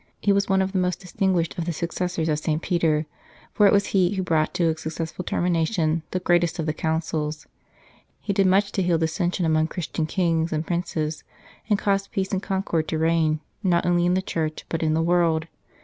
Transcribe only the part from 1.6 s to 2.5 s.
the successors of